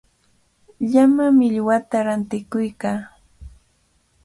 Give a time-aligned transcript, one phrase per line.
[0.93, 2.99] Llama millwata rantikuykaa.